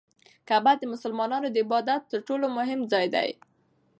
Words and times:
کعبه 0.47 0.73
د 0.77 0.83
مسلمانانو 0.93 1.47
د 1.51 1.55
عبادت 1.65 2.01
تر 2.11 2.19
ټولو 2.27 2.45
مهم 2.57 2.81
ځای 2.91 3.05
دی. 3.15 3.29